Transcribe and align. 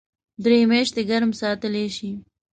درې 0.43 0.57
میاشتې 0.69 1.01
ګرم 1.09 1.31
ساتلی 1.41 1.85
شي. 1.95 2.11